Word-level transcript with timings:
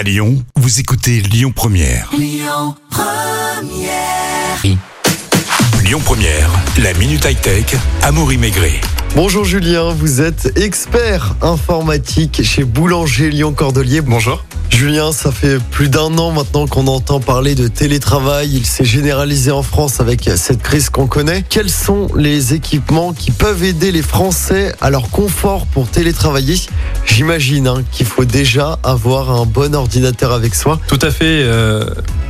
À 0.00 0.02
Lyon, 0.02 0.42
vous 0.56 0.80
écoutez 0.80 1.20
Lyon 1.20 1.52
Première. 1.54 2.10
Lyon 2.16 2.74
Première, 6.02 6.50
la 6.78 6.94
minute 6.94 7.26
high 7.26 7.38
tech. 7.38 7.76
Amaury 8.00 8.38
Maigret. 8.38 8.80
Bonjour 9.14 9.44
Julien, 9.44 9.92
vous 9.92 10.22
êtes 10.22 10.58
expert 10.58 11.34
informatique 11.42 12.40
chez 12.42 12.64
Boulanger 12.64 13.28
Lyon 13.28 13.52
Cordelier. 13.52 14.00
Bonjour. 14.00 14.42
Julien, 14.70 15.12
ça 15.12 15.30
fait 15.30 15.58
plus 15.58 15.88
d'un 15.90 16.16
an 16.16 16.30
maintenant 16.32 16.66
qu'on 16.66 16.86
entend 16.86 17.20
parler 17.20 17.54
de 17.54 17.68
télétravail. 17.68 18.50
Il 18.54 18.64
s'est 18.64 18.84
généralisé 18.84 19.50
en 19.50 19.62
France 19.62 20.00
avec 20.00 20.30
cette 20.36 20.62
crise 20.62 20.88
qu'on 20.88 21.06
connaît. 21.06 21.44
Quels 21.48 21.68
sont 21.68 22.08
les 22.16 22.54
équipements 22.54 23.12
qui 23.12 23.30
peuvent 23.30 23.62
aider 23.62 23.92
les 23.92 24.00
Français 24.02 24.74
à 24.80 24.88
leur 24.88 25.10
confort 25.10 25.66
pour 25.66 25.88
télétravailler? 25.88 26.56
J'imagine 27.04 27.66
hein, 27.66 27.82
qu'il 27.92 28.06
faut 28.06 28.24
déjà 28.24 28.78
avoir 28.82 29.30
un 29.30 29.44
bon 29.44 29.74
ordinateur 29.74 30.32
avec 30.32 30.54
soi. 30.54 30.80
Tout 30.86 30.98
à 31.02 31.10
fait. 31.10 31.42
euh, 31.42 31.84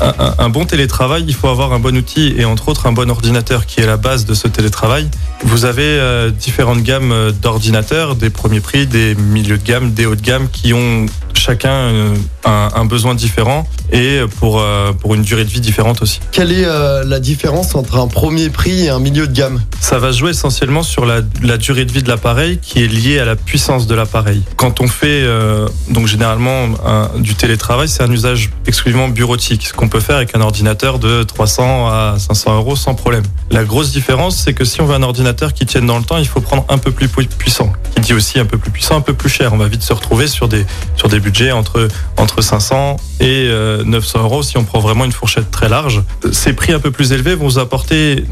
un, 0.00 0.48
bon 0.50 0.66
télétravail, 0.66 1.24
il 1.26 1.34
faut 1.34 1.48
avoir 1.48 1.72
un 1.72 1.78
bon 1.78 1.96
outil 1.96 2.34
et 2.36 2.44
entre 2.44 2.68
autres 2.68 2.86
un 2.86 2.92
bon 2.92 3.10
ordinateur 3.10 3.64
qui 3.64 3.80
est 3.80 3.86
la 3.86 3.96
base 3.96 4.26
de 4.26 4.34
ce 4.34 4.48
télétravail. 4.48 5.08
Vous 5.44 5.64
avez 5.64 5.82
euh, 5.82 6.30
différentes 6.30 6.82
gammes 6.82 7.12
euh, 7.12 7.32
d'ordinateurs, 7.32 8.16
des 8.16 8.30
premiers 8.30 8.60
prix, 8.60 8.86
des 8.86 9.14
milieux 9.14 9.56
de 9.56 9.64
gamme, 9.64 9.92
des 9.92 10.04
hauts 10.04 10.16
de 10.16 10.20
gamme 10.20 10.48
qui 10.50 10.74
ont 10.74 11.06
chacun 11.34 12.14
un, 12.44 12.70
un 12.74 12.84
besoin 12.84 13.14
différent 13.14 13.66
et 13.92 14.20
pour, 14.40 14.60
euh, 14.60 14.92
pour 14.92 15.14
une 15.14 15.22
durée 15.22 15.44
de 15.44 15.50
vie 15.50 15.60
différente 15.60 16.02
aussi. 16.02 16.20
Quelle 16.32 16.52
est 16.52 16.64
euh, 16.64 17.04
la 17.04 17.20
différence 17.20 17.74
entre 17.74 17.96
un 17.98 18.08
premier 18.08 18.50
prix 18.50 18.84
et 18.86 18.90
un 18.90 18.98
milieu 18.98 19.26
de 19.26 19.32
gamme? 19.32 19.62
Ça 19.80 19.98
va 19.98 20.12
jouer 20.12 20.30
essentiellement 20.30 20.82
sur 20.82 21.04
la, 21.06 21.20
la 21.42 21.56
durée 21.56 21.84
de 21.84 21.92
vie 21.92 22.02
de 22.02 22.08
l'appareil 22.08 22.58
qui 22.60 22.82
est 22.82 22.86
liée 22.88 23.18
à 23.18 23.24
la 23.24 23.36
puissance 23.36 23.86
de 23.86 23.94
l'appareil. 23.94 24.42
Quand 24.56 24.80
on 24.80 24.88
fait 24.88 25.22
euh, 25.22 25.68
donc 25.90 26.06
généralement 26.06 26.64
un- 26.84 27.10
du 27.18 27.34
télétravail, 27.34 27.88
c'est 27.88 28.02
un 28.02 28.10
usage 28.10 28.50
exclusivement 28.66 29.08
bureautique, 29.08 29.66
ce 29.66 29.72
qu'on 29.72 29.88
peut 29.88 30.00
faire 30.00 30.16
avec 30.16 30.34
un 30.36 30.40
ordinateur 30.40 30.98
de 30.98 31.22
300 31.22 31.86
à 31.88 32.16
500 32.18 32.56
euros 32.56 32.76
sans 32.76 32.94
problème. 32.94 33.24
La 33.50 33.64
grosse 33.64 33.92
différence, 33.92 34.36
c'est 34.36 34.54
que 34.54 34.64
si 34.64 34.80
on 34.80 34.86
veut 34.86 34.94
un 34.94 35.02
ordinateur 35.02 35.52
qui 35.54 35.66
tienne 35.66 35.86
dans 35.86 35.98
le 35.98 36.04
temps, 36.04 36.18
il 36.18 36.26
faut 36.26 36.40
prendre 36.40 36.64
un 36.68 36.78
peu 36.78 36.90
plus 36.90 37.08
pu- 37.08 37.26
puissant. 37.26 37.72
Qui 37.94 38.00
dit 38.00 38.12
aussi 38.14 38.38
un 38.40 38.44
peu 38.44 38.58
plus 38.58 38.70
puissant, 38.70 38.96
un 38.96 39.00
peu 39.00 39.14
plus 39.14 39.28
cher. 39.28 39.52
On 39.52 39.56
va 39.56 39.68
vite 39.68 39.82
se 39.82 39.92
retrouver 39.92 40.26
sur 40.26 40.48
des 40.48 40.66
sur 40.96 41.08
des 41.08 41.20
budgets 41.20 41.52
entre 41.52 41.88
entre 42.16 42.33
500 42.42 42.96
et 43.20 43.46
euh, 43.48 43.84
900 43.84 44.22
euros 44.22 44.42
si 44.42 44.58
on 44.58 44.64
prend 44.64 44.80
vraiment 44.80 45.04
une 45.04 45.12
fourchette 45.12 45.50
très 45.50 45.68
large. 45.68 46.02
Ces 46.32 46.52
prix 46.52 46.72
un 46.72 46.80
peu 46.80 46.90
plus 46.90 47.12
élevés 47.12 47.34
vont 47.34 47.46
vous 47.46 47.58
apporter 47.58 48.24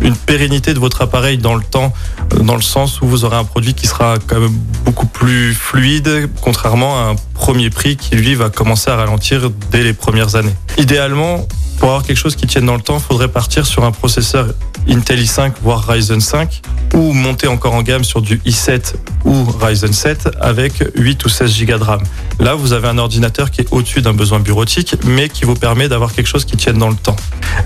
une 0.00 0.14
pérennité 0.14 0.74
de 0.74 0.78
votre 0.78 1.02
appareil 1.02 1.38
dans 1.38 1.54
le 1.54 1.62
temps, 1.62 1.92
euh, 2.34 2.40
dans 2.40 2.56
le 2.56 2.62
sens 2.62 3.00
où 3.00 3.06
vous 3.06 3.24
aurez 3.24 3.36
un 3.36 3.44
produit 3.44 3.74
qui 3.74 3.86
sera 3.86 4.16
quand 4.26 4.40
même 4.40 4.56
beaucoup 4.84 5.06
plus 5.06 5.54
fluide, 5.54 6.28
contrairement 6.42 7.00
à 7.00 7.10
un 7.10 7.16
premier 7.34 7.70
prix 7.70 7.96
qui 7.96 8.16
lui 8.16 8.34
va 8.34 8.50
commencer 8.50 8.90
à 8.90 8.96
ralentir 8.96 9.50
dès 9.70 9.82
les 9.82 9.92
premières 9.92 10.36
années. 10.36 10.54
Idéalement, 10.78 11.46
pour 11.86 11.92
avoir 11.92 12.04
quelque 12.04 12.18
chose 12.18 12.34
qui 12.34 12.48
tienne 12.48 12.66
dans 12.66 12.74
le 12.74 12.80
temps, 12.80 12.98
il 12.98 13.04
faudrait 13.04 13.28
partir 13.28 13.64
sur 13.64 13.84
un 13.84 13.92
processeur 13.92 14.48
Intel 14.88 15.22
i5 15.22 15.52
voire 15.62 15.86
Ryzen 15.86 16.20
5 16.20 16.60
ou 16.94 17.12
monter 17.12 17.46
encore 17.46 17.74
en 17.74 17.82
gamme 17.82 18.02
sur 18.02 18.22
du 18.22 18.38
i7 18.38 18.94
ou 19.24 19.44
Ryzen 19.44 19.92
7 19.92 20.30
avec 20.40 20.82
8 20.96 21.24
ou 21.24 21.28
16 21.28 21.64
Go 21.64 21.78
de 21.78 21.84
RAM. 21.84 22.00
Là, 22.40 22.56
vous 22.56 22.72
avez 22.72 22.88
un 22.88 22.98
ordinateur 22.98 23.52
qui 23.52 23.60
est 23.60 23.68
au-dessus 23.70 24.02
d'un 24.02 24.14
besoin 24.14 24.40
bureautique, 24.40 24.96
mais 25.04 25.28
qui 25.28 25.44
vous 25.44 25.54
permet 25.54 25.88
d'avoir 25.88 26.12
quelque 26.12 26.26
chose 26.26 26.44
qui 26.44 26.56
tienne 26.56 26.78
dans 26.78 26.88
le 26.88 26.96
temps. 26.96 27.14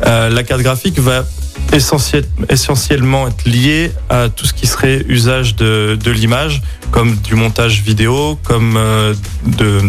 Euh, 0.04 0.28
la 0.28 0.42
carte 0.42 0.60
graphique 0.60 0.98
va 0.98 1.24
essentiel- 1.72 2.26
essentiellement 2.50 3.26
être 3.26 3.46
lié 3.46 3.90
à 4.10 4.28
tout 4.28 4.44
ce 4.44 4.52
qui 4.52 4.66
serait 4.66 5.02
usage 5.08 5.56
de, 5.56 5.98
l'image, 6.10 6.60
comme 6.90 7.16
du 7.16 7.36
montage 7.36 7.80
vidéo, 7.80 8.38
comme 8.44 8.74
euh, 8.76 9.14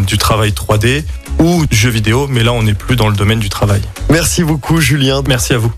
du 0.08 0.18
travail 0.18 0.52
3D 0.52 1.04
ou 1.42 1.66
jeux 1.72 1.90
vidéo, 1.90 2.28
mais 2.30 2.44
là 2.44 2.54
on 2.54 2.64
n'est 2.64 2.74
plus 2.74 2.96
dans 2.96 3.10
le 3.10 3.16
domaine 3.16 3.40
du 3.40 3.50
travail. 3.50 3.82
Merci 4.10 4.44
beaucoup 4.44 4.80
Julien. 4.80 5.22
Merci 5.28 5.54
à 5.54 5.58
vous. 5.58 5.72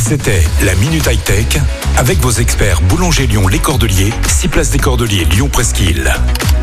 C'était 0.00 0.42
la 0.62 0.74
minute 0.76 1.06
high 1.10 1.22
tech 1.22 1.60
avec 1.96 2.18
vos 2.18 2.30
experts 2.30 2.80
Boulanger 2.82 3.26
Lyon 3.26 3.48
Les 3.48 3.58
Cordeliers, 3.58 4.12
6 4.28 4.48
places 4.48 4.70
des 4.70 4.78
Cordeliers 4.78 5.24
Lyon 5.24 5.48
Presqu'île. 5.48 6.12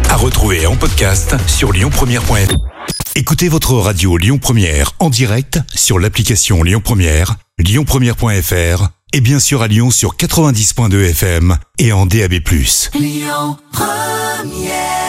À 0.10 0.16
retrouver 0.16 0.68
en 0.68 0.76
podcast 0.76 1.36
sur 1.48 1.72
lyonpremière.fr. 1.74 2.54
Écoutez 3.16 3.50
votre 3.50 3.74
radio 3.74 4.18
Lyon 4.18 4.38
Première 4.38 4.92
en 5.00 5.10
direct 5.10 5.60
sur 5.74 5.98
l'application 5.98 6.62
Lyon 6.64 6.82
Première, 6.84 7.36
lyonpremière.fr 7.58 8.90
et 9.14 9.22
bien 9.22 9.40
sûr 9.40 9.62
à 9.62 9.68
Lyon 9.68 9.92
sur 9.92 10.16
90.2 10.16 11.10
FM 11.10 11.58
et 11.80 11.92
en 11.92 12.06
DAB+. 12.06 12.34
Lyon 12.94 13.58
Première 13.72 15.07